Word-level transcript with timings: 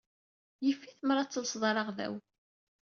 Yif-it 0.65 0.99
mer 1.03 1.17
ad 1.19 1.29
telseḍ 1.29 1.63
araɣdaw. 1.69 2.13